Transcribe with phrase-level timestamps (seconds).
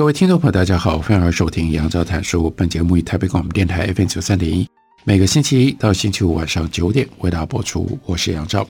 [0.00, 2.48] 各位听众朋友，大家好，欢迎收听杨照谈书。
[2.56, 4.66] 本节目以台北广播电台 FM 九三点一，
[5.04, 7.98] 每个星期一到星期五晚上九点为大家播出。
[8.06, 8.66] 我是杨照。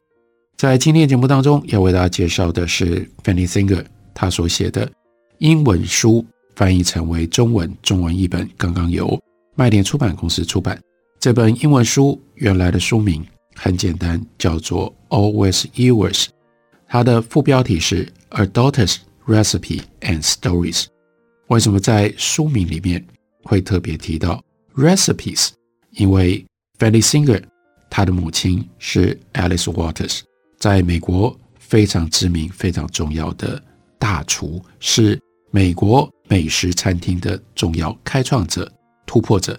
[0.56, 4.90] 在今天节目当中，要为大家介绍的是 Fanny Singer 他所写的
[5.38, 6.26] 英文书，
[6.56, 9.16] 翻译成为中文，中文译本刚刚由
[9.54, 10.76] 麦田出版公司出版。
[11.20, 13.24] 这本英文书原来的书名
[13.54, 16.26] 很简单，叫做 Always Yours。
[16.88, 18.96] 它的副标题是 A Daughter's
[19.28, 20.86] Recipe and Stories。
[21.50, 23.04] 为什么在书名里面
[23.42, 24.40] 会特别提到
[24.76, 25.48] recipes？
[25.90, 26.44] 因为
[26.78, 27.42] Fanny Singer
[27.90, 30.20] 她的母亲是 Alice Waters，
[30.60, 33.60] 在美国非常知名、非常重要的
[33.98, 38.72] 大厨，是美国美食餐厅的重要开创者、
[39.04, 39.58] 突破者。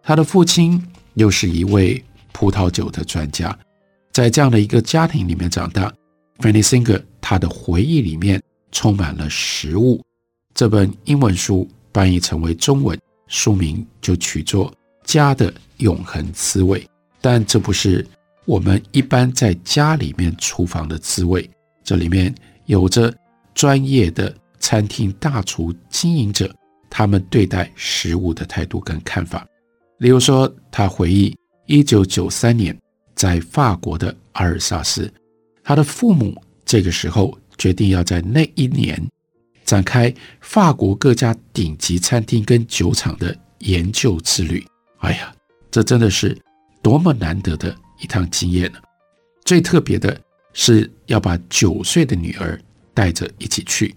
[0.00, 0.80] 她的父亲
[1.14, 3.58] 又是一位葡萄酒的专家，
[4.12, 5.92] 在这样的一个家庭里面长大
[6.38, 10.00] ，Fanny Singer 他的回忆里面充满了食物。
[10.54, 14.70] 这本英文书翻译成为中文，书名就取作
[15.04, 16.80] 《家的永恒滋味》。
[17.20, 18.06] 但这不是
[18.44, 21.48] 我们一般在家里面厨房的滋味，
[21.82, 22.34] 这里面
[22.66, 23.12] 有着
[23.54, 26.54] 专业的餐厅大厨经营者
[26.90, 29.46] 他们对待食物的态度跟看法。
[29.98, 31.34] 例如说，他回忆
[31.66, 32.76] 一九九三年
[33.14, 35.10] 在法国的阿尔萨斯，
[35.62, 36.34] 他的父母
[36.64, 39.00] 这个时候决定要在那一年。
[39.72, 44.62] 展开法国各家顶级餐厅跟酒厂的研究之旅。
[44.98, 45.34] 哎呀，
[45.70, 46.38] 这真的是
[46.82, 48.78] 多么难得的一趟经验呢！
[49.46, 50.14] 最特别的
[50.52, 52.60] 是要把九岁的女儿
[52.92, 53.94] 带着一起去。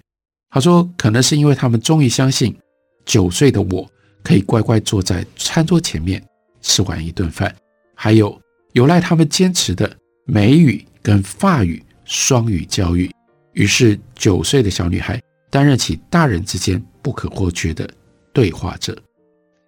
[0.50, 2.58] 他说，可能是因为他们终于相信
[3.04, 3.86] 九岁的我
[4.24, 6.26] 可以乖乖坐在餐桌前面
[6.62, 7.54] 吃完一顿饭，
[7.96, 8.42] 还有
[8.72, 9.94] 有赖他们坚持的
[10.26, 13.12] 美语跟法语双语教育。
[13.52, 15.22] 于是，九岁的小女孩。
[15.56, 17.90] 担任起大人之间不可或缺的
[18.34, 18.94] 对话者。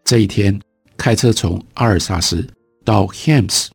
[0.04, 0.60] 这一天，
[0.98, 2.46] 开车从阿尔萨斯
[2.84, 3.70] 到 Hams，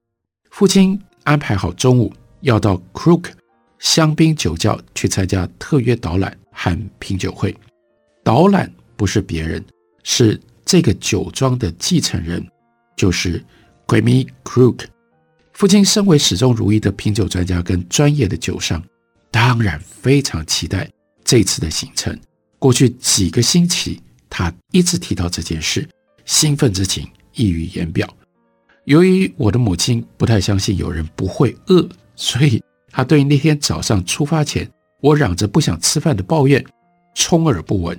[0.50, 2.12] 父亲安排好中午
[2.42, 3.30] 要到 Crook
[3.78, 7.56] 香槟酒窖去参加特约导览和品酒会。
[8.22, 9.64] 导览不是别人，
[10.02, 12.46] 是这个酒庄的继承人，
[12.94, 13.42] 就是
[13.86, 14.84] Rémy Crook。
[15.54, 18.82] 父亲身为始终如一的品酒专家跟专业的酒商，
[19.30, 20.86] 当然非常期待。
[21.24, 22.18] 这次的行程，
[22.58, 25.88] 过去几个星期，他一直提到这件事，
[26.24, 28.08] 兴奋之情溢于言表。
[28.84, 34.68] 由于我的母亲不太相信有人不会饿，所以他对那天早上出发前，
[35.00, 36.64] 我嚷着不想吃饭的抱怨
[37.14, 37.98] 充耳不闻。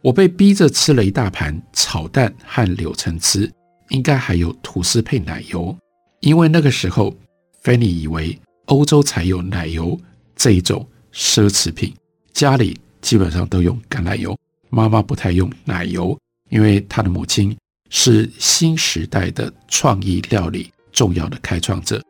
[0.00, 3.50] 我被逼着吃了一大盘炒蛋和柳橙汁，
[3.88, 5.76] 应该还有吐司配奶油，
[6.20, 7.14] 因为那个时候
[7.62, 9.98] ，Fanny 以为欧洲才有奶油
[10.36, 11.94] 这一种奢侈品。
[12.34, 14.36] 家里基本上都用橄榄油，
[14.68, 16.18] 妈妈不太用奶油，
[16.50, 17.56] 因为她的母亲
[17.90, 22.02] 是新时代的创意料理重要的开创者。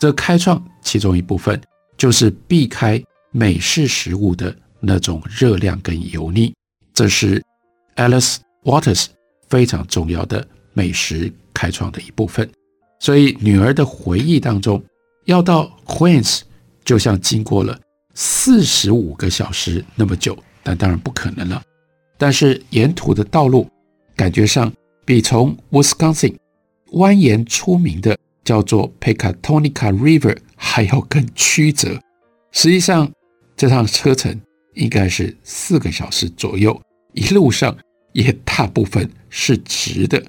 [0.00, 1.60] 这开创其中一部分
[1.98, 6.54] 就是避开美式食物的那种热量跟油腻，
[6.94, 7.42] 这是
[7.96, 9.06] Alice Waters
[9.48, 12.50] 非常重要的美食开创的一部分。
[12.98, 14.82] 所以女儿的回忆当中，
[15.26, 16.40] 要到 Queens
[16.82, 17.78] 就像经过了。
[18.18, 21.62] 四十五个小时那么久，但当然不可能了。
[22.16, 23.70] 但是沿途的道路
[24.16, 24.72] 感觉上
[25.04, 26.34] 比从 Wisconsin
[26.92, 32.00] 蜿蜒出名的叫做 Pecatonica River 还要更曲折。
[32.52, 33.12] 实际上，
[33.54, 34.40] 这趟车程
[34.72, 36.80] 应该是四个小时左右，
[37.12, 37.76] 一路上
[38.14, 40.24] 也大部分是直的。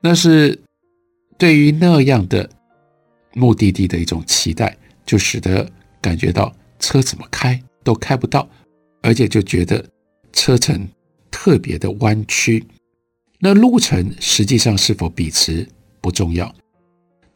[0.00, 0.58] 那是
[1.36, 2.48] 对于那样的
[3.34, 5.70] 目的地的一种期待，就使得
[6.00, 6.50] 感觉到。
[6.82, 8.46] 车怎么开都开不到，
[9.02, 9.88] 而且就觉得
[10.32, 10.86] 车程
[11.30, 12.66] 特别的弯曲。
[13.38, 15.66] 那路程实际上是否笔直
[16.00, 16.52] 不重要，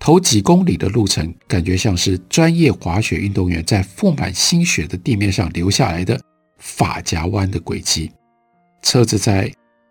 [0.01, 6.21] 头几公里的路程感觉像是专业滑雪运动员在覆满新雪的地面上留下来的
[6.59, 8.11] 发夹弯的轨迹。
[8.83, 9.51] 车子在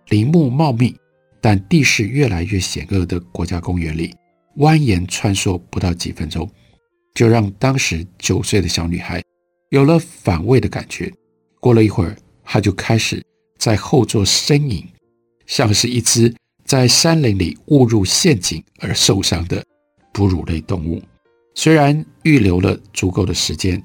[0.10, 0.96] 林木茂密
[1.42, 4.14] 但地势越来越险恶的国家公园里
[4.58, 6.50] 蜿蜒穿梭，不到几分钟，
[7.14, 9.22] 就让当时九岁的小女孩。
[9.76, 11.12] 有了反胃的感觉。
[11.60, 13.22] 过了一会儿，他就开始
[13.58, 14.82] 在后座呻吟，
[15.48, 16.34] 像是一只
[16.64, 19.62] 在山林里误入陷阱而受伤的
[20.14, 21.02] 哺乳类动物。
[21.56, 23.84] 虽然预留了足够的时间，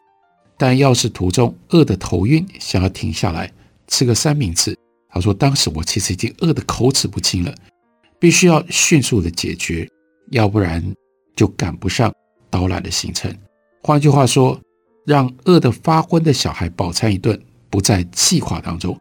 [0.57, 3.53] 但要是途中饿得头晕，想要停下来
[3.89, 4.79] 吃个三明治，
[5.09, 7.53] 他说当时我其实已经饿得口齿不清了，
[8.21, 9.89] 必须要迅速的解决，
[10.31, 10.81] 要不然
[11.35, 12.15] 就赶不上
[12.49, 13.37] 导览的行程。
[13.83, 14.57] 换句话说，
[15.05, 17.41] 让饿得发昏的小孩饱餐一顿。
[17.73, 19.01] 不在计划当中。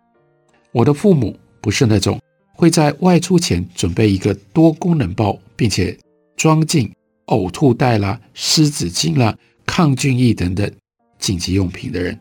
[0.71, 2.21] 我的父母不是那种
[2.53, 5.97] 会在外出前准备一个多功能包，并且
[6.37, 6.93] 装进
[7.25, 9.35] 呕吐袋啦、湿纸巾啦、
[9.65, 10.71] 抗菌液等等
[11.17, 12.15] 紧急用品的人，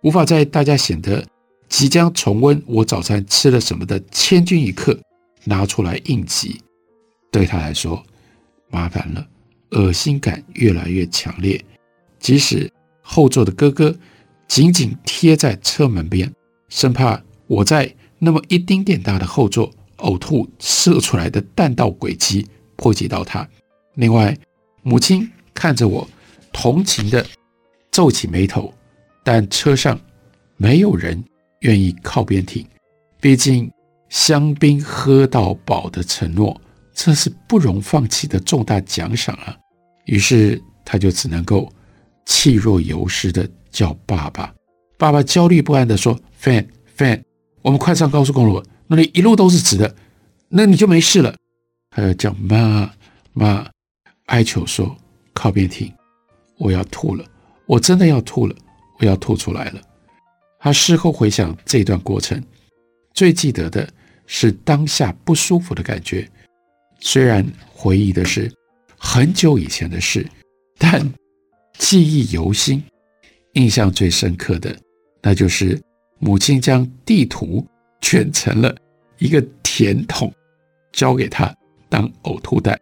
[0.00, 1.24] 无法在大家显得
[1.68, 4.98] 即将重温我早餐吃了什么的千钧一刻
[5.44, 6.60] 拿出来应急。
[7.30, 8.04] 对他来说，
[8.72, 9.24] 麻烦了，
[9.70, 11.64] 恶心感越来越强烈，
[12.18, 12.68] 即使
[13.02, 13.94] 后座的哥哥。
[14.48, 16.30] 紧紧贴在车门边，
[16.68, 22.46] 生怕我在那么一丁点大的后座呕吐射出来的弹道轨迹
[22.76, 23.48] 波及到他。
[23.94, 24.36] 另外，
[24.82, 26.06] 母亲看着我，
[26.52, 27.24] 同情地
[27.90, 28.74] 皱起眉头，
[29.24, 29.98] 但车上
[30.58, 31.24] 没有人
[31.60, 32.66] 愿意靠边停。
[33.22, 33.72] 毕竟
[34.10, 36.60] 香槟喝到饱的承诺，
[36.92, 39.56] 这是不容放弃的重大奖赏啊！
[40.04, 41.72] 于是他就只能够
[42.26, 43.48] 气若游丝的。
[43.72, 44.54] 叫爸爸，
[44.98, 47.22] 爸爸焦虑不安地说：“Fan，Fan，
[47.62, 49.96] 我们快上高速公路，那里一路都是直的，
[50.50, 51.34] 那你就没事了。”
[51.90, 52.92] 还要叫妈
[53.32, 53.66] 妈，
[54.26, 54.94] 哀求说
[55.32, 55.90] ：“靠边停，
[56.58, 57.24] 我要吐了，
[57.64, 58.54] 我真的要吐了，
[58.98, 59.80] 我要吐出来了。”
[60.60, 62.44] 他事后回想这段过程，
[63.14, 63.88] 最记得的
[64.26, 66.28] 是当下不舒服的感觉。
[67.00, 68.52] 虽然回忆的是
[68.98, 70.28] 很久以前的事，
[70.76, 71.10] 但
[71.82, 72.80] 记忆犹新。
[73.54, 74.74] 印象最深刻的，
[75.20, 75.78] 那就是
[76.20, 77.66] 母亲将地图
[78.00, 78.74] 卷成了
[79.18, 80.32] 一个甜筒，
[80.92, 81.52] 交给他
[81.90, 82.80] 当呕吐袋。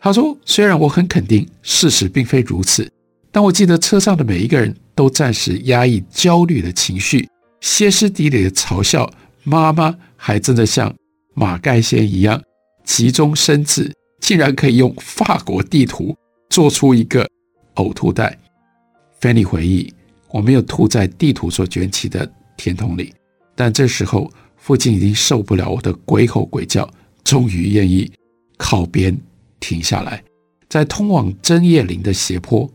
[0.00, 2.90] 他说：“虽然我很肯定事实并非如此，
[3.30, 7.28] 但我记得车上的每一个人都暂时压抑焦虑的情绪，
[7.60, 9.08] 歇斯底里的嘲笑
[9.44, 10.92] 妈妈，还真的像
[11.34, 12.42] 马盖先一样
[12.82, 16.16] 急中生智，竟然可以用法国地图
[16.50, 17.28] 做出一个
[17.76, 18.36] 呕吐袋。”
[19.20, 19.92] 芬妮回忆，
[20.28, 23.14] 我没有吐在地图所卷起的甜筒里，
[23.54, 26.88] 但这时候父亲已经受不了我的鬼吼鬼叫，
[27.22, 28.10] 终于愿意
[28.56, 29.16] 靠边
[29.60, 30.22] 停下来。
[30.68, 32.68] 在通往针叶林的斜坡，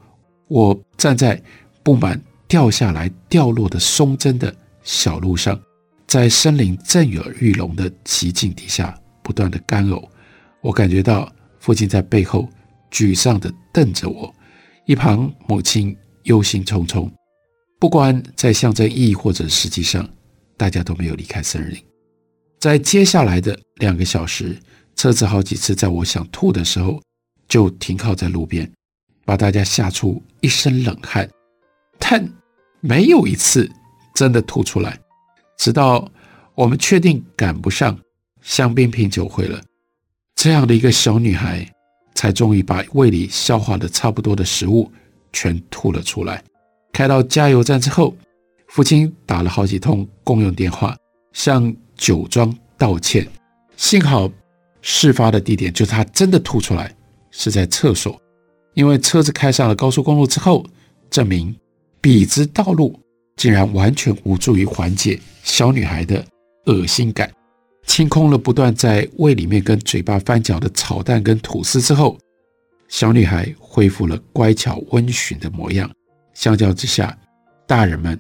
[0.47, 1.41] 我站在
[1.83, 5.59] 布满掉下来掉落的松针的小路上，
[6.05, 10.07] 在森林震耳欲聋的奇境底下不断的干呕。
[10.61, 12.47] 我感觉到父亲在背后
[12.91, 14.33] 沮丧地瞪着我，
[14.87, 15.95] 一旁母亲。
[16.23, 17.09] 忧心忡忡，
[17.79, 20.05] 不管在象征意义或者实际上，
[20.57, 21.81] 大家都没有离开森林。
[22.59, 24.59] 在接下来的两个小时，
[24.97, 27.01] 车子好几次在我想吐的时候
[27.47, 28.69] 就停靠在路边，
[29.23, 31.29] 把大家吓出一身冷汗，
[31.97, 32.29] 但
[32.81, 33.71] 没有一次
[34.13, 34.99] 真的吐出来。
[35.57, 36.11] 直到
[36.55, 37.97] 我们确定赶不上
[38.41, 39.63] 香槟品酒会了，
[40.35, 41.65] 这样的一个小女孩
[42.17, 44.91] 才终于把胃里消化的差不多的食物。
[45.33, 46.41] 全吐了出来。
[46.91, 48.15] 开到加油站之后，
[48.69, 50.97] 父亲打了好几通公用电话，
[51.33, 53.27] 向酒庄道歉。
[53.75, 54.27] 幸好
[54.81, 56.95] 事发的地点就是他真的吐出来
[57.29, 58.19] 是在厕所，
[58.73, 60.65] 因为车子开上了高速公路之后，
[61.11, 61.55] 证明
[62.01, 62.99] 笔直道路
[63.35, 66.25] 竟然完全无助于缓解小女孩的
[66.65, 67.29] 恶心感。
[67.87, 72.15] 清空了不断在胃里面跟嘴巴翻搅的炒蛋跟吐司之后。
[72.87, 75.91] 小女孩恢复了乖巧温驯的模样，
[76.33, 77.17] 相较之下，
[77.65, 78.17] 大人们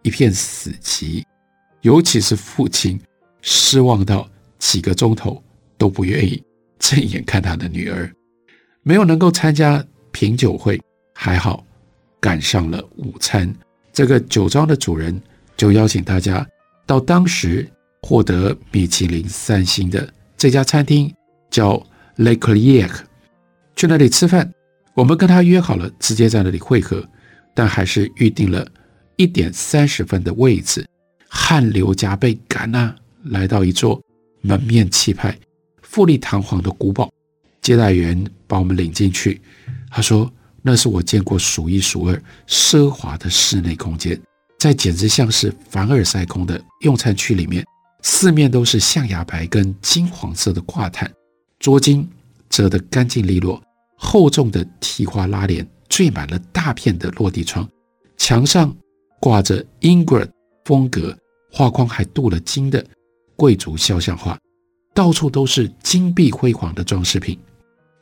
[0.00, 1.22] 一片死寂，
[1.82, 2.98] 尤其是父亲，
[3.42, 4.26] 失望到
[4.58, 5.42] 几个钟头
[5.76, 6.42] 都不愿意
[6.78, 8.10] 正眼看他的女儿。
[8.82, 10.80] 没有能够参加品酒会，
[11.14, 11.62] 还好
[12.18, 13.54] 赶上了午餐。
[13.92, 15.20] 这个酒庄的主人
[15.58, 16.46] 就邀请大家
[16.86, 17.68] 到当时
[18.02, 21.12] 获得米其林三星的这家餐厅，
[21.50, 21.74] 叫
[22.16, 22.90] Le Crier。
[23.74, 24.52] 去那里吃饭，
[24.94, 27.06] 我们跟他约好了，直接在那里会合，
[27.54, 28.66] 但还是预定了
[29.16, 30.86] 一点三十分的位置，
[31.28, 34.00] 汗流浃背赶啊，来到一座
[34.40, 35.38] 门面气派、
[35.82, 37.12] 富丽堂皇的古堡。
[37.60, 39.40] 接待员把我们领进去，
[39.90, 44.18] 他说那是我见过数一数二奢华的室内空间，
[44.58, 47.66] 在简直像是凡尔赛宫的用餐区里面，
[48.08, 51.12] 四面都是象牙白跟金黄色的挂毯，
[51.58, 52.06] 桌巾
[52.48, 53.60] 折得干净利落。
[53.96, 57.68] 厚重的提花拉帘缀满了大片的落地窗，
[58.16, 58.74] 墙上
[59.20, 60.30] 挂着 Ingrid
[60.64, 61.18] 风格
[61.50, 62.86] 画框还镀了金的
[63.34, 64.38] 贵族肖像画，
[64.94, 67.36] 到处都是金碧辉煌的装饰品。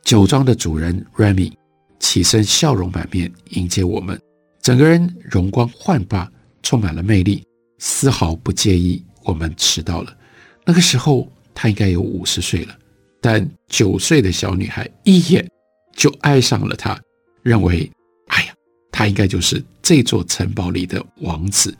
[0.03, 1.51] 酒庄的主人 Remy
[1.99, 4.21] 起身，笑容满面迎接我们，
[4.61, 6.31] 整个人容光焕发，
[6.61, 7.43] 充满了魅力，
[7.79, 10.17] 丝毫不介意我们迟到了。
[10.63, 12.77] 那个时候他应该有五十岁了，
[13.19, 15.45] 但九岁的小女孩一眼
[15.93, 16.97] 就爱上了他，
[17.43, 17.91] 认为，
[18.27, 18.53] 哎呀，
[18.91, 21.75] 他应该就是这座城堡里的王子。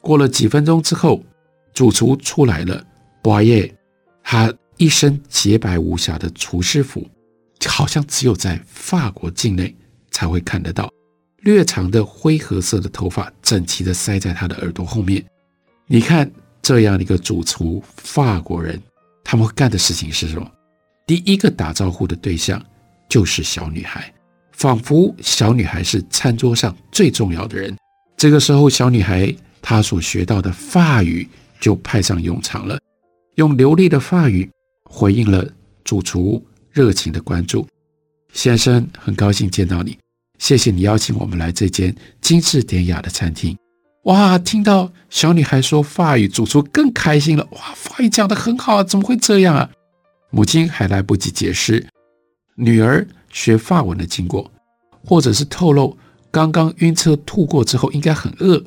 [0.00, 1.20] 过了几分钟之后，
[1.72, 2.86] 主厨出来了，
[3.20, 3.74] 博耶，
[4.22, 7.04] 他一身洁白无瑕的厨师服。
[7.66, 9.74] 好像只有在法国境内
[10.10, 10.92] 才会看得到，
[11.38, 15.24] 略长的灰褐色的头发整齐地塞在他的耳朵后面。
[15.86, 16.30] 你看
[16.64, 18.80] 这样的一个主厨，法国人
[19.22, 20.50] 他们干的事情是什么？
[21.06, 22.60] 第一个打招呼的对象
[23.08, 24.12] 就是小女孩，
[24.52, 27.76] 仿佛小女孩是餐桌上最重要的人。
[28.16, 31.28] 这个时候，小女孩她所学到的法语
[31.60, 32.80] 就派上用场了，
[33.34, 34.50] 用流利的法语
[34.84, 35.46] 回应了
[35.84, 36.44] 主厨。
[36.72, 37.64] 热情的关注，
[38.32, 39.96] 先生，很高兴见到你，
[40.40, 43.56] 谢谢你邀请我们来这间精致典雅的餐厅。
[44.04, 47.48] 哇，听到小女孩说法语，主厨更开心了。
[47.52, 49.70] 哇，法语讲得很好啊，怎么会这样啊？
[50.30, 51.86] 母亲还来不及解释
[52.56, 54.50] 女儿学法文的经过，
[55.02, 55.96] 或者是透露
[56.30, 58.62] 刚刚晕车吐过之后应该很饿。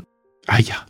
[0.47, 0.83] 哎呀，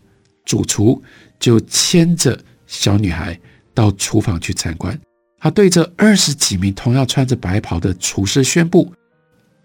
[0.46, 1.04] 主厨
[1.38, 3.38] 就牵着小女孩
[3.74, 4.98] 到厨房去参观。
[5.40, 8.94] 他对着二十几名同样穿着白袍的厨师宣布：“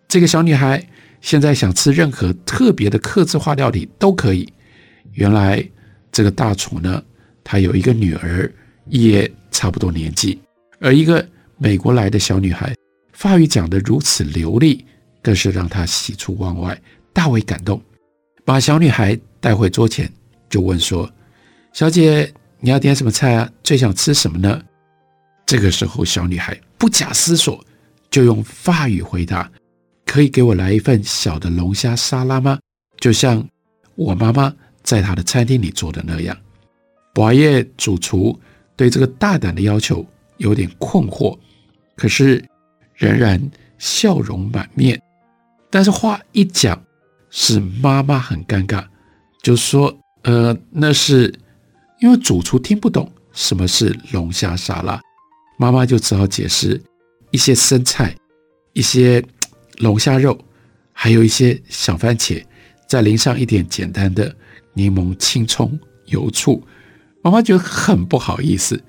[0.09, 0.85] 这个小女孩
[1.21, 4.53] 现在想吃任何特别的客制化料理都可以。”
[5.12, 5.62] 原来
[6.11, 7.02] 这个大厨呢，
[7.45, 8.50] 他有一个女儿，
[8.87, 10.38] 也差不多年纪，
[10.81, 11.26] 而一个
[11.59, 12.75] 美国来的小女孩，
[13.12, 14.85] 法语讲得如此流利，
[15.23, 16.81] 更是让他喜出望外，
[17.12, 17.81] 大为感动。
[18.45, 20.11] 把小女孩带回桌前，
[20.49, 21.09] 就问说
[21.73, 23.49] ：“小姐，你要点什么菜啊？
[23.62, 24.61] 最想吃什么呢？”
[25.47, 27.64] 这个时候，小女孩不假思索
[28.11, 29.49] 就用法语回答
[30.04, 32.59] ：“可以给我来一份小的龙虾沙拉吗？
[32.99, 33.47] 就像
[33.95, 34.52] 我妈妈
[34.83, 36.37] 在他的餐厅里做的那样。”
[37.15, 38.39] 博耶主厨
[38.75, 40.05] 对这个大胆的要求
[40.39, 41.39] 有点困惑，
[41.97, 42.43] 可是
[42.95, 45.01] 仍然笑容满面。
[45.71, 46.83] 但是话一讲，
[47.31, 48.85] 使妈妈很尴尬，
[49.43, 51.35] 就说：“呃，那是
[52.01, 55.01] 因为主厨听不懂什么是龙虾沙拉。”
[55.59, 56.81] 妈妈就只好解释
[57.31, 58.17] 一些生菜、
[58.73, 59.23] 一些
[59.79, 60.39] 龙虾肉，
[60.93, 62.43] 还有一些小番茄，
[62.89, 64.35] 再淋上一点简单的
[64.75, 66.62] 柠檬、青葱、油醋。
[67.23, 68.83] 妈妈觉得很不好意思。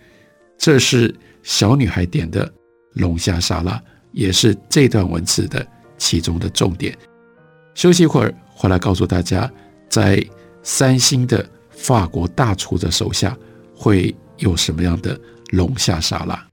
[0.57, 1.13] 这是
[1.43, 2.51] 小女孩点的
[2.93, 5.65] 龙虾沙拉，也是这段文字的
[5.97, 6.97] 其中的重点。
[7.75, 9.51] 休息一会儿，回来告诉大家，
[9.89, 10.23] 在
[10.61, 13.37] 三星的法国大厨的手下
[13.75, 15.19] 会有什么样的
[15.51, 16.52] 龙虾沙拉。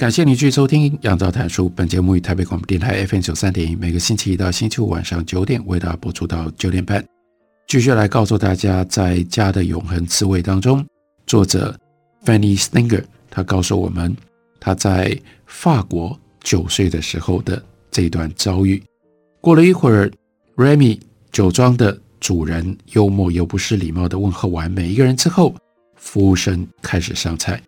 [0.00, 1.66] 感谢您继续收听《杨照谈书》。
[1.76, 7.04] 本节目于台北广播电台 FM 九三点一，每个星期一到星期五晚上九点为大家播出到九点半。
[7.68, 10.82] 继续来告诉大家，在《家的永恒滋味》当中，
[11.26, 11.78] 作者
[12.24, 14.16] Fanny Stinger 他告诉我们
[14.58, 15.14] 他在
[15.44, 18.82] 法国九岁的时候的这段遭遇。
[19.42, 20.10] 过了一会儿
[20.56, 20.98] ，Remy
[21.30, 25.54] 酒庄的主人幽默又不失礼貌地问候完每一个人之后，
[25.94, 27.60] 服务生开始上菜。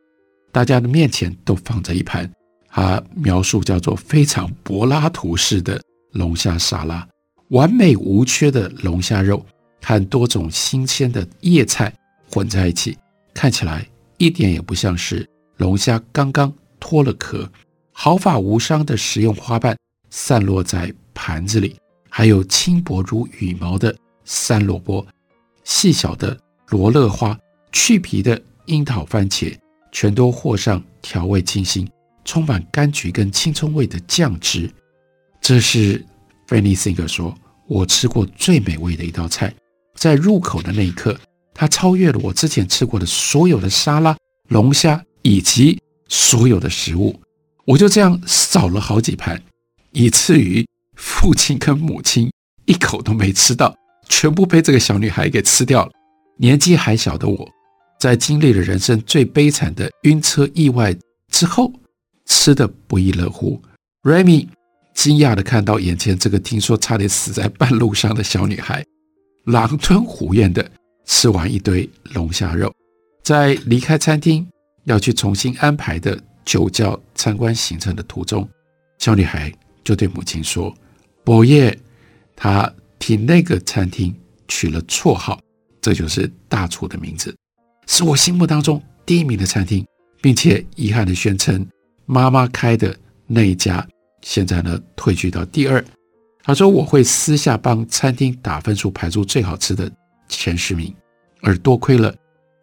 [0.52, 2.30] 大家的面前都放着一盘，
[2.68, 5.82] 他描述叫做非常柏拉图式的
[6.12, 7.08] 龙虾沙拉，
[7.48, 9.44] 完美无缺的龙虾肉
[9.82, 11.92] 和多种新鲜的叶菜
[12.30, 12.96] 混在一起，
[13.32, 13.86] 看起来
[14.18, 17.50] 一点也不像是龙虾刚刚脱了壳。
[17.94, 19.76] 毫发无伤的食用花瓣
[20.08, 21.76] 散落在盘子里，
[22.08, 23.94] 还有轻薄如羽毛的
[24.24, 25.06] 山萝卜、
[25.62, 27.38] 细小的罗勒花、
[27.70, 29.54] 去皮的樱桃番茄。
[29.92, 31.88] 全都和上调味精心、
[32.24, 34.68] 充满柑橘跟青葱味的酱汁。
[35.40, 36.04] 这是
[36.48, 37.34] Fanny Singer 说
[37.68, 39.54] ：“我吃过最美味的一道菜。”
[39.94, 41.16] 在入口的那一刻，
[41.54, 44.16] 它超越了我之前吃过的所有的沙拉、
[44.48, 47.20] 龙虾以及所有的食物。
[47.64, 49.40] 我就这样扫了好几盘，
[49.92, 52.32] 以至于父亲跟母亲
[52.64, 53.76] 一口都没吃到，
[54.08, 55.92] 全部被这个小女孩给吃掉了。
[56.38, 57.48] 年纪还小的我。
[58.02, 60.92] 在经历了人生最悲惨的晕车意外
[61.30, 61.72] 之后，
[62.26, 63.62] 吃的不亦乐乎。
[64.02, 64.48] Remy
[64.92, 68.84] 惊讶地看到眼前这个听说差点死在半路上的小女孩，
[69.44, 70.68] 狼吞虎咽地
[71.06, 72.74] 吃完一堆龙虾肉。
[73.22, 74.44] 在离开餐厅
[74.82, 78.48] 要去重新安排的酒窖参观行程的途中，
[78.98, 79.54] 小女孩
[79.84, 80.74] 就对母亲说
[81.22, 81.78] ：“伯爷，
[82.34, 82.68] 她
[82.98, 84.12] 替那个餐厅
[84.48, 85.40] 取了绰号，
[85.80, 87.32] 这就是大厨的名字。”
[87.86, 89.86] 是我心目当中第一名的餐厅，
[90.20, 91.66] 并且遗憾地宣称，
[92.06, 93.86] 妈妈开的那一家
[94.22, 95.84] 现在呢退居到第二。
[96.44, 99.90] 他说我会私下帮餐厅打分数，排出最好吃的
[100.28, 100.92] 前十名，
[101.40, 102.14] 而多亏了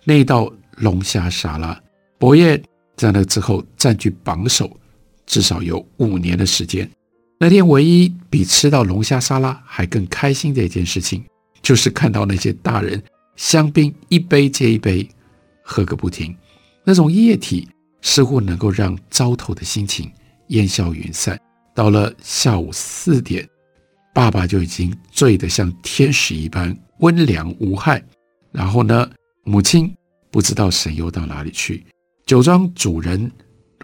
[0.03, 1.79] 那道龙虾沙拉，
[2.17, 2.61] 伯爷
[2.95, 4.69] 在那之后占据榜首，
[5.25, 6.89] 至少有五年的时间。
[7.39, 11.23] 那天唯一比吃到龙虾沙拉还更开心的一件事情，
[11.61, 13.01] 就是看到那些大人。
[13.39, 15.07] 香槟一杯接一杯
[15.63, 16.35] 喝个不停，
[16.83, 17.65] 那种液体
[18.01, 20.11] 似乎能够让糟透的心情
[20.47, 21.39] 烟消云散。
[21.73, 23.47] 到了下午四点，
[24.13, 28.03] 爸爸就已经醉得像天使一般温良无害。
[28.51, 29.09] 然后呢，
[29.45, 29.89] 母亲
[30.29, 31.85] 不知道神游到哪里去。
[32.25, 33.31] 酒庄主人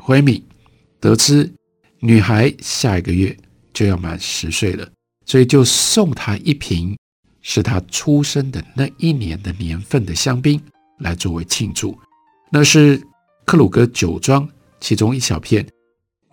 [0.02, 0.44] 惠米
[1.00, 1.50] 得知
[2.02, 3.36] 女孩下一个月
[3.74, 4.86] 就要满十岁了，
[5.26, 6.94] 所以就送她一瓶。
[7.48, 10.60] 是他出生的那一年的年份的香槟
[10.98, 11.96] 来作为庆祝，
[12.50, 13.00] 那是
[13.46, 15.64] 克鲁格酒庄其中一小片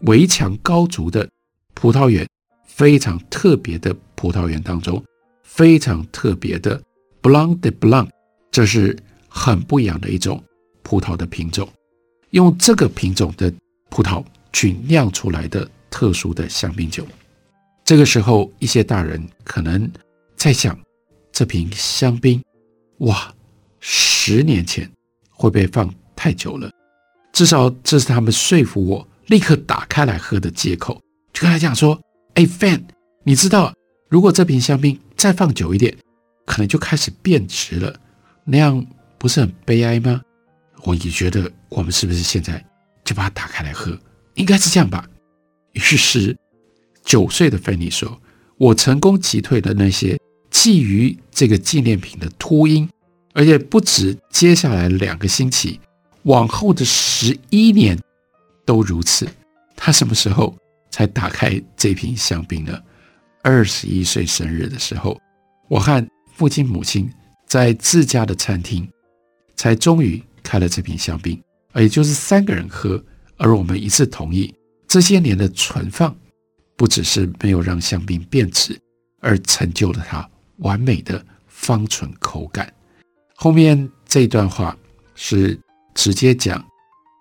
[0.04, 1.28] 围墙高筑的
[1.74, 2.26] 葡萄园，
[2.64, 5.04] 非常特别的葡萄园当中，
[5.42, 6.80] 非常特别的
[7.20, 8.08] Blanc de Blanc，
[8.50, 8.96] 这是
[9.28, 10.42] 很不一样的一种
[10.82, 11.68] 葡萄的品种，
[12.30, 13.52] 用这个品种的
[13.90, 17.06] 葡萄去酿出来的特殊的香槟酒。
[17.84, 19.92] 这个时候，一些大人可能
[20.36, 20.74] 在想。
[21.32, 22.42] 这瓶香槟，
[22.98, 23.34] 哇，
[23.80, 24.88] 十年前
[25.30, 26.70] 会不会放太久了？
[27.32, 31.00] 至少这是他们说服我立刻打开来喝的借口。
[31.32, 31.98] 就跟他讲说
[32.34, 32.82] ：“哎，Fan，
[33.24, 33.72] 你知道，
[34.10, 35.96] 如果这瓶香槟再放久一点，
[36.44, 37.98] 可能就开始变质了，
[38.44, 40.20] 那样不是很悲哀吗？”
[40.84, 42.62] 我也觉得，我们是不是现在
[43.02, 43.98] 就把它打开来喝？
[44.34, 45.08] 应该是这样吧。
[45.72, 46.36] 于是，
[47.02, 48.20] 九岁的芬尼说
[48.58, 50.18] ：“我成功击退了那些。”
[50.62, 52.88] 觊觎这个纪念品的秃鹰，
[53.32, 55.80] 而且不止接下来两个星期，
[56.22, 57.98] 往后的十一年
[58.64, 59.26] 都如此。
[59.74, 60.56] 他什么时候
[60.88, 62.80] 才打开这瓶香槟呢？
[63.42, 65.20] 二十一岁生日的时候，
[65.68, 67.10] 我和父亲、母亲
[67.48, 68.88] 在自家的餐厅，
[69.56, 73.04] 才终于开了这瓶香槟，而也就是三个人喝，
[73.36, 74.54] 而我们一致同意，
[74.86, 76.16] 这些年的存放，
[76.76, 78.80] 不只是没有让香槟变质，
[79.18, 80.30] 而成就了它。
[80.58, 82.72] 完美的芳醇口感。
[83.34, 84.76] 后面这段话
[85.14, 85.58] 是
[85.94, 86.64] 直接讲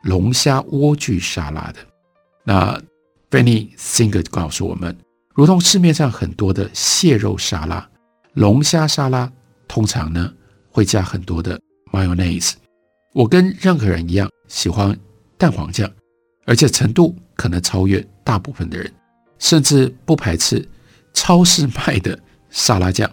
[0.04, 1.80] 龙虾莴苣沙拉的。
[2.44, 2.80] 那
[3.30, 4.96] Fanny Singer 告诉我们，
[5.34, 7.90] 如同市面上很多的蟹肉沙拉，
[8.34, 9.32] 龙虾沙拉
[9.68, 10.34] 通常呢
[10.70, 11.60] 会加很多的
[11.92, 12.54] mayonnaise。
[13.14, 14.98] 我跟任何人一样喜欢
[15.38, 15.90] 蛋黄酱，
[16.46, 18.92] 而且程度可能超越大部分的人，
[19.40, 20.68] 甚至不排斥
[21.14, 22.18] 超市卖的
[22.50, 23.10] 沙拉酱。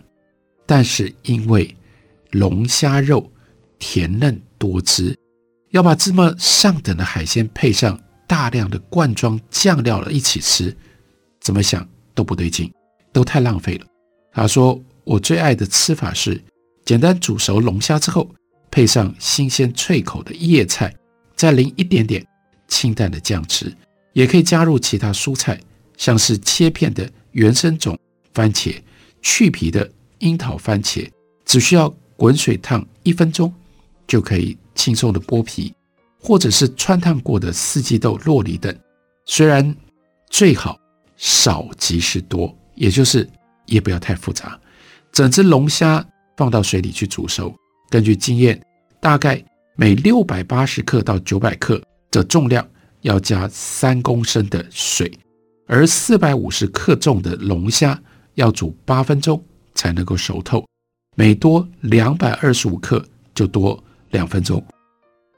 [0.69, 1.75] 但是因为
[2.33, 3.33] 龙虾肉
[3.79, 5.19] 甜嫩多汁，
[5.71, 10.77] 要把这么上等的海鲜配上大量的罐装酱料了一起吃，
[11.41, 12.71] 怎么想都不对劲，
[13.15, 13.87] 都太浪费了。
[14.31, 16.39] 他说：“我最爱的吃法是
[16.85, 18.31] 简单煮熟龙虾之后，
[18.71, 20.95] 配上新鲜脆口的叶菜，
[21.35, 22.23] 再淋一点点
[22.69, 23.75] 清淡的酱汁，
[24.13, 25.59] 也可以加入其他蔬菜，
[25.97, 27.99] 像是切片的原生种
[28.35, 28.77] 番茄、
[29.23, 31.09] 去皮的樱桃番茄，
[31.45, 33.53] 只需要滚水烫一分钟
[34.07, 35.73] 就可以轻松的剥皮。”
[36.21, 38.77] 或者是汆烫过的四季豆、酪梨等，
[39.25, 39.75] 虽然
[40.29, 40.77] 最好
[41.17, 43.27] 少即是多，也就是
[43.67, 44.59] 也不要太复杂。
[45.13, 46.05] 整只龙虾
[46.37, 47.55] 放到水里去煮熟，
[47.89, 48.61] 根据经验，
[49.01, 49.43] 大概
[49.77, 52.69] 每六百八十克到九百克的重量
[53.03, 55.11] 要加三公升的水，
[55.69, 57.99] 而四百五十克重的龙虾
[58.35, 59.41] 要煮八分钟
[59.79, 60.67] 才能够熟透，
[61.15, 64.61] 每多两百二十五克就多两分钟。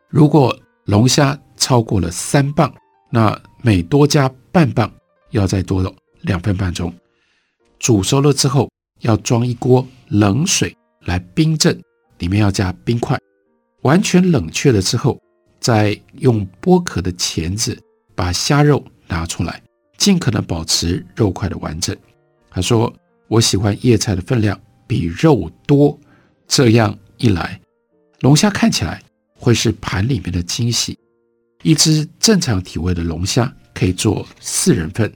[0.09, 2.75] 如果龙虾超过了三磅，
[3.11, 4.91] 那每多加半磅，
[5.33, 6.91] 要再多两分半钟。
[7.79, 11.79] 煮熟了之后，要装一锅冷水来冰镇，
[12.17, 13.19] 里面要加冰块。
[13.83, 15.21] 完全冷却了之后，
[15.61, 17.79] 再用剥壳的钳子
[18.15, 19.63] 把虾肉拿出来，
[19.99, 21.95] 尽可能保持肉块的完整。
[22.51, 22.93] 他说
[23.31, 25.99] ：“我喜欢叶菜的分量比肉多，
[26.47, 27.59] 这样一来，
[28.21, 29.03] 龙虾看起来。”
[29.43, 30.95] 会是盘里面的惊喜。
[31.63, 35.11] 一只正常体位的龙虾可以做四人份，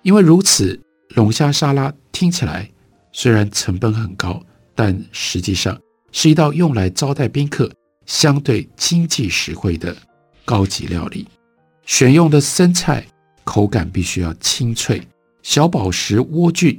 [0.00, 2.66] 因为如此，龙虾沙拉听起来
[3.12, 4.42] 虽然成本很高，
[4.74, 5.78] 但实际上
[6.12, 7.70] 是一道用来招待宾客
[8.06, 9.94] 相对经济实惠的
[10.46, 11.28] 高级料理。
[11.84, 13.06] 选用的生菜
[13.44, 15.06] 口感必须要清脆，
[15.42, 16.78] 小宝石莴苣、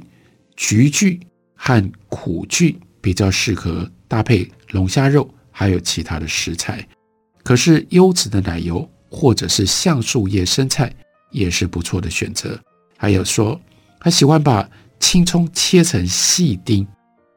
[0.60, 1.18] 菊苣
[1.54, 5.28] 和苦苣比较适合搭配龙虾肉。
[5.50, 6.86] 还有其他的食材，
[7.42, 10.90] 可是优质的奶油或者是橡树叶生菜
[11.32, 12.58] 也是不错的选择。
[12.96, 13.60] 还有说，
[13.98, 14.66] 他喜欢把
[15.00, 16.86] 青葱切成细丁，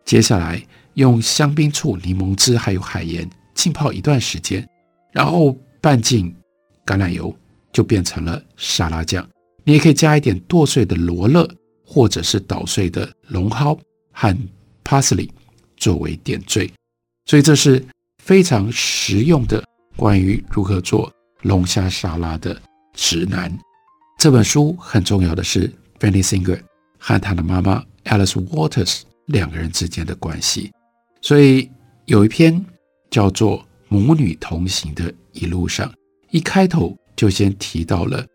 [0.06, 0.62] 接下来
[0.94, 4.66] 用香槟醋、柠檬汁还有海盐浸泡一段时间，
[5.12, 6.34] 然后拌进
[6.86, 7.36] 橄榄油，
[7.74, 9.28] 就变成了沙拉酱。
[9.66, 11.50] 你也可以加一点剁碎的罗勒，
[11.86, 13.78] 或者是捣碎的龙蒿
[14.12, 14.38] 和
[14.84, 15.30] parsley
[15.78, 16.72] 作为点缀。
[17.26, 17.84] 所以这是。
[18.24, 19.62] 非常实用的
[19.98, 22.58] 关于如何做龙虾沙拉的
[22.94, 23.52] 指南。
[24.18, 25.70] 这本书很重要的是
[26.00, 26.62] Fanny Singer
[26.98, 30.72] 和他的妈妈 Alice Waters 两个人之间的关系。
[31.22, 31.70] 所以
[32.06, 32.64] 有一篇
[33.12, 35.86] 叫做《母女同行的一路上》，
[36.32, 38.26] 一开头就先提到了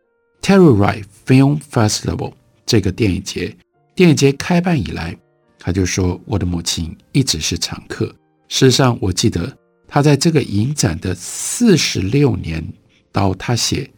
[0.42, 2.34] Telluride Film Festival
[2.68, 3.57] 这个电影节。
[3.94, 5.16] 电影节开办以来，
[5.59, 8.07] 他就说我的母亲一直是常客。
[8.48, 9.50] 事实上，我记得。
[9.90, 12.62] 他在这个影展的四十六年，
[13.11, 13.90] 到他写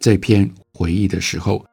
[0.00, 1.64] 这篇回忆的时候，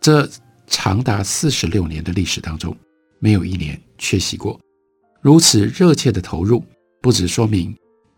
[0.00, 0.28] 这
[0.66, 2.76] 长达四十六年的历史当中，
[3.20, 4.60] 没有一年缺席过。
[5.20, 6.64] 如此热切的投入，
[7.00, 7.72] 不只说明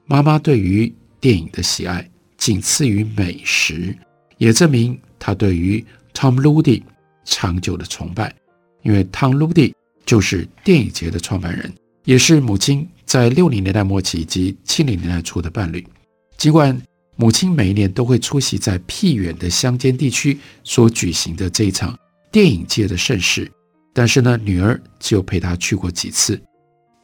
[0.07, 3.95] 妈妈对于电影的喜爱仅次于美食，
[4.39, 6.83] 也证明她对于 Tom Ludi
[7.25, 8.35] 长久的崇拜。
[8.83, 9.73] 因为 Tom Ludi
[10.05, 11.73] 就是电影节的创办人，
[12.05, 12.89] 也是母亲。
[13.07, 15.87] 在六零年代末期以及七零年代初的伴侣，
[16.39, 16.77] 尽管
[17.17, 21.97] 母亲每一年都会出席在僻远的乡间地区所举行的这一场
[22.33, 23.49] 电影界的盛事，
[23.93, 26.41] 但是呢，女儿只有陪她去过几次。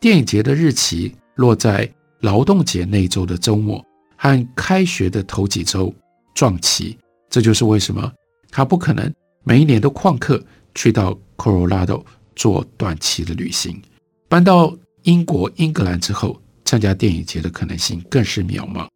[0.01, 1.89] 电影节的日期落在
[2.21, 3.85] 劳动节那一周的周末
[4.17, 5.95] 和开学的头几周
[6.35, 8.11] 撞期，这就是为什么
[8.51, 9.13] 她不可能
[9.45, 13.81] 每一年都旷课去到 Colorado 做短期的旅行，
[14.29, 14.77] 搬到。
[15.05, 18.87] 英国、英格兰之后参加电影节的可能性更是渺茫。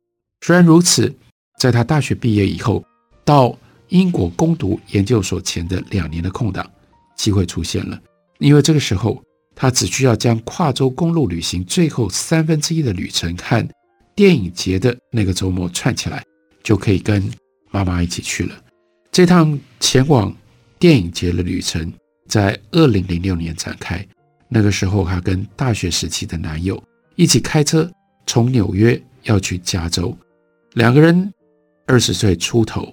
[0.42, 1.10] 虽然如此，
[1.58, 2.84] 在他大学毕业以后，
[3.24, 6.70] 到英国攻读研究所前的两年的空档
[7.16, 7.98] 机会出现了，
[8.38, 9.18] 因为这个时候
[9.54, 13.66] 他只需要将跨州公路旅行最后三分之一的旅程和
[14.14, 16.22] 电影节的那个周末串起来，
[16.62, 17.32] 就可以跟
[17.70, 18.54] 妈妈一起去了。
[19.14, 20.36] 这趟前往
[20.76, 21.92] 电影节的旅程
[22.26, 24.04] 在二零零六年展开。
[24.48, 26.82] 那个时候，她跟大学时期的男友
[27.14, 27.88] 一起开车
[28.26, 30.18] 从纽约要去加州，
[30.72, 31.32] 两个人
[31.86, 32.92] 二十岁出头，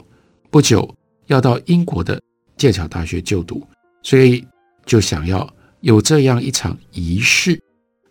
[0.51, 2.21] 不久要到英国的
[2.55, 3.65] 剑桥大学就读，
[4.03, 4.45] 所以
[4.86, 7.60] 就想要有这样一场仪式，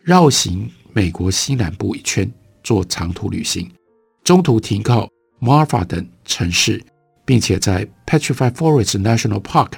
[0.03, 2.29] 绕行美国西南部一圈，
[2.65, 3.71] 做长途旅行，
[4.25, 5.09] 中途停靠
[5.41, 6.83] Marfa 等城市，
[7.31, 9.75] 并且在 Petrified Forest National Park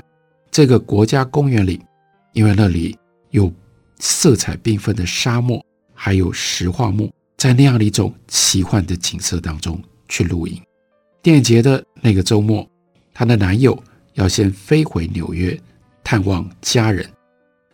[0.50, 1.78] 这个国家公园里，
[2.32, 2.96] 因为那里
[3.32, 3.52] 有。
[4.04, 10.60] 色彩缤纷的沙漠，还有石化木，在那样的一种奇幻的景色当中去露营。
[11.22, 12.68] 电影节的那个周末，
[13.14, 13.80] 她的男友
[14.14, 15.56] 要先飞回纽约
[16.02, 17.08] 探望家人。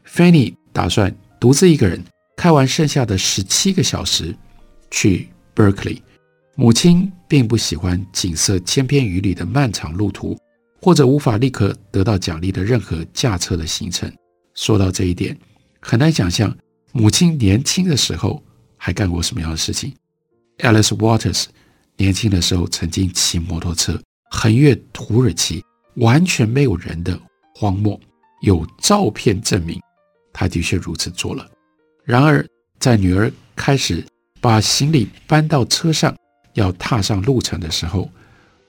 [0.07, 1.11] Fanny 打算
[1.41, 2.05] 独自一个人
[2.37, 4.37] 开完剩下的十七个小时
[4.91, 6.03] 去 Berkeley。
[6.57, 10.37] 母亲并不喜欢景色千篇一律的漫长路途，
[10.81, 14.11] 或者无法立刻得到奖励的任何驾车的行程。
[14.55, 15.39] 说到这一点，
[15.81, 16.57] 很难想象
[16.93, 18.43] 母亲年轻的时候
[18.77, 19.95] 还干过什么样的事情。
[20.59, 21.45] Alice Waters
[21.97, 25.63] 年轻的时候曾经骑摩托车横越土耳其
[25.97, 27.21] 完全没有人的
[27.55, 28.01] 荒漠，
[28.41, 29.81] 有照片证明
[30.33, 31.49] 他的确如此做了。
[32.05, 32.45] 然而，
[32.81, 34.05] 在女儿开始
[34.41, 36.17] 把行李搬到车上，
[36.59, 38.11] 要踏上路程的时候，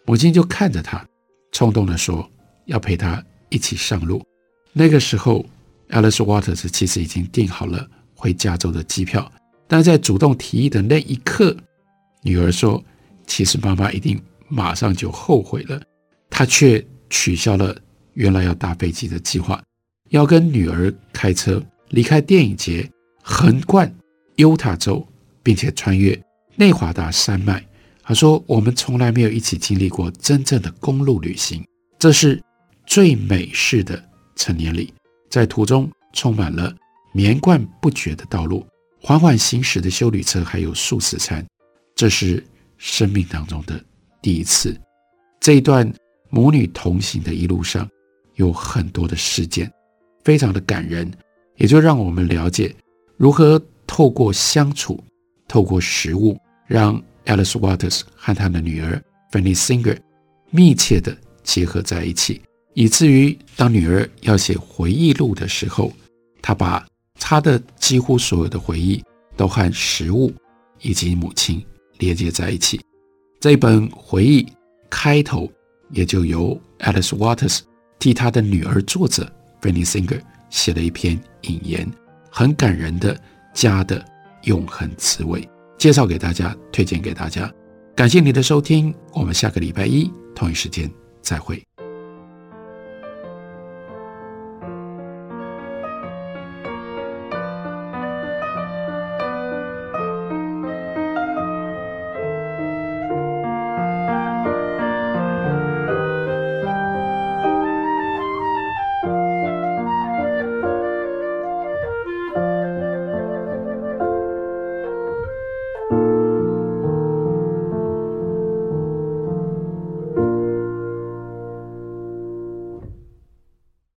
[0.05, 1.03] 母亲就看着他，
[1.51, 2.29] 冲动地说
[2.65, 4.23] ：“要陪他一起上路。”
[4.71, 5.43] 那个时候
[5.89, 9.29] ，Alice Waters 其实已经订好了回加州的机票，
[9.67, 11.57] 但在主动提议的那一刻，
[12.21, 12.81] 女儿说
[13.25, 15.81] ：“其实妈妈一定马上就后悔了。”
[16.29, 17.75] 她却取消了
[18.13, 19.61] 原来要搭飞机的计划，
[20.09, 22.87] 要跟女儿开车离开电影节，
[23.23, 23.91] 横贯
[24.35, 25.05] 犹他州，
[25.41, 26.17] 并且穿越
[26.55, 27.65] 内华达山脉。
[28.09, 31.63] 他说：“我们从来没有一起经历过真正的公路旅行，
[31.99, 32.41] 这是
[32.87, 34.03] 最美式的
[34.35, 34.91] 成年礼。
[35.29, 36.75] 在途中充满了
[37.13, 38.65] 绵贯不绝的道路，
[38.99, 41.45] 缓缓行驶的休旅车，还有素食餐。
[41.93, 42.43] 这是
[42.79, 43.79] 生命当中的
[44.23, 44.75] 第一次。
[45.39, 45.87] 这一段
[46.31, 47.87] 母女同行的一路上，
[48.37, 49.71] 有很多的事件，
[50.23, 51.07] 非常的感人，
[51.57, 52.75] 也就让我们了解
[53.17, 54.99] 如何透过相处，
[55.47, 58.99] 透过食物，让。” Alice Waters 和他的女儿
[59.31, 59.97] Fanny Singer
[60.49, 62.41] 密切地结合在一起，
[62.73, 65.93] 以至于当女儿要写回忆录的时候，
[66.41, 66.83] 她把
[67.19, 69.03] 她的几乎所有的回忆
[69.37, 70.33] 都和食物
[70.81, 71.63] 以及母亲
[71.99, 72.81] 连接在一起。
[73.39, 74.45] 这本回忆
[74.89, 75.47] 开头
[75.91, 77.59] 也就由 Alice Waters
[77.99, 81.87] 替她的女儿作者 Fanny Singer 写了一篇引言，
[82.31, 83.15] 很感人的
[83.53, 84.03] 家的
[84.45, 85.47] 永恒滋味。
[85.79, 87.51] 介绍给大家，推荐给大家，
[87.95, 91.68] 感谢你的收听，我们下个礼拜一同一时间再会。